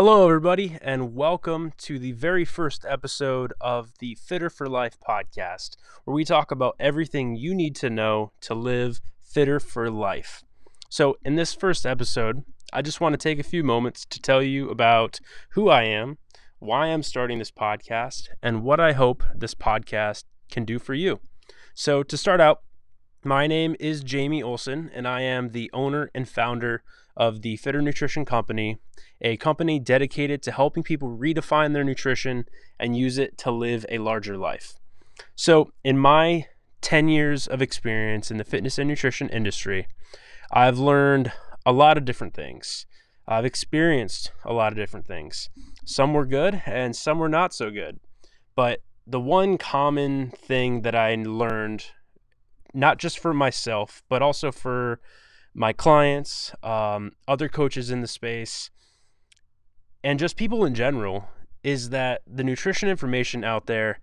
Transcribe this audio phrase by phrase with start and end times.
[0.00, 5.76] Hello, everybody, and welcome to the very first episode of the FITR for Life podcast,
[6.04, 10.44] where we talk about everything you need to know to live fitter for life.
[10.88, 14.40] So, in this first episode, I just want to take a few moments to tell
[14.40, 15.18] you about
[15.54, 16.18] who I am,
[16.60, 21.18] why I'm starting this podcast, and what I hope this podcast can do for you.
[21.74, 22.62] So, to start out,
[23.28, 26.82] my name is Jamie Olson, and I am the owner and founder
[27.14, 28.78] of the FITR Nutrition Company,
[29.20, 32.46] a company dedicated to helping people redefine their nutrition
[32.80, 34.76] and use it to live a larger life.
[35.36, 36.46] So, in my
[36.80, 39.88] 10 years of experience in the fitness and nutrition industry,
[40.50, 41.30] I've learned
[41.66, 42.86] a lot of different things.
[43.26, 45.50] I've experienced a lot of different things.
[45.84, 48.00] Some were good and some were not so good.
[48.56, 51.90] But the one common thing that I learned,
[52.74, 55.00] not just for myself, but also for
[55.54, 58.70] my clients, um, other coaches in the space,
[60.04, 61.28] and just people in general
[61.64, 64.00] is that the nutrition information out there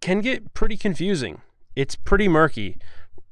[0.00, 1.42] can get pretty confusing.
[1.76, 2.78] It's pretty murky.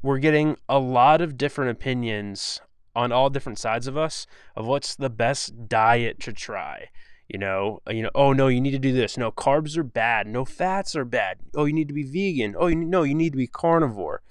[0.02, 2.60] We're getting a lot of different opinions
[2.94, 6.88] on all different sides of us of what's the best diet to try.
[7.28, 9.16] You know, you know, oh no, you need to do this.
[9.16, 10.28] No, carbs are bad.
[10.28, 11.38] No fats are bad.
[11.54, 12.54] Oh, you need to be vegan.
[12.56, 14.22] Oh, you, no, you need to be carnivore.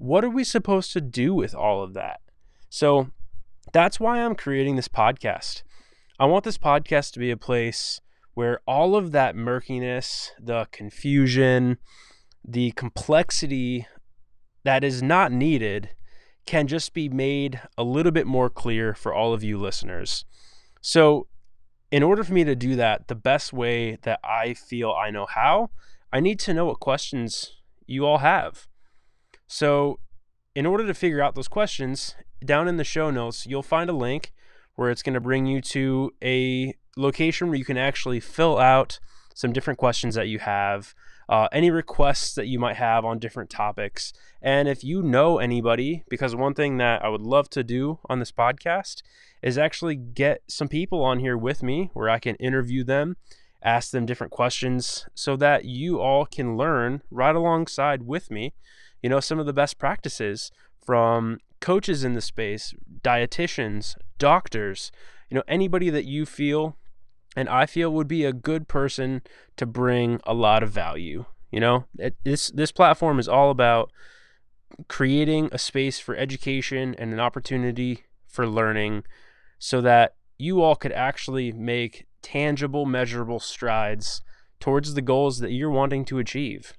[0.00, 2.20] What are we supposed to do with all of that?
[2.70, 3.10] So
[3.70, 5.62] that's why I'm creating this podcast.
[6.18, 8.00] I want this podcast to be a place
[8.32, 11.76] where all of that murkiness, the confusion,
[12.42, 13.86] the complexity
[14.64, 15.90] that is not needed
[16.46, 20.24] can just be made a little bit more clear for all of you listeners.
[20.80, 21.26] So,
[21.90, 25.26] in order for me to do that, the best way that I feel I know
[25.26, 25.68] how,
[26.10, 28.66] I need to know what questions you all have.
[29.52, 29.98] So,
[30.54, 33.92] in order to figure out those questions, down in the show notes, you'll find a
[33.92, 34.32] link
[34.76, 39.00] where it's going to bring you to a location where you can actually fill out
[39.34, 40.94] some different questions that you have,
[41.28, 44.12] uh, any requests that you might have on different topics.
[44.40, 48.20] And if you know anybody, because one thing that I would love to do on
[48.20, 49.02] this podcast
[49.42, 53.16] is actually get some people on here with me where I can interview them,
[53.62, 58.54] ask them different questions so that you all can learn right alongside with me,
[59.02, 60.50] you know, some of the best practices
[60.84, 64.90] from coaches in the space, dietitians, doctors,
[65.28, 66.76] you know, anybody that you feel
[67.36, 69.22] and I feel would be a good person
[69.56, 71.26] to bring a lot of value.
[71.50, 73.90] You know, it, this this platform is all about
[74.88, 79.04] creating a space for education and an opportunity for learning
[79.58, 84.22] so that you all could actually make tangible, measurable strides
[84.60, 86.74] towards the goals that you're wanting to achieve.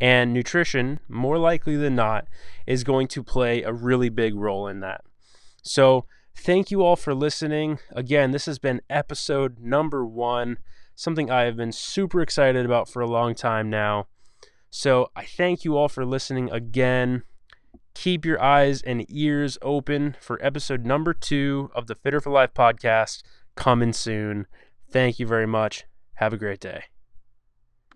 [0.00, 2.26] And nutrition, more likely than not,
[2.66, 5.02] is going to play a really big role in that.
[5.62, 7.78] So, thank you all for listening.
[7.92, 10.58] Again, this has been episode number one,
[10.96, 14.08] something I have been super excited about for a long time now.
[14.68, 17.22] So, I thank you all for listening again.
[17.94, 22.52] Keep your eyes and ears open for episode number two of the FITR for Life
[22.52, 23.22] podcast
[23.56, 24.46] coming soon.
[24.90, 25.84] Thank you very much.
[26.14, 26.84] Have a great day.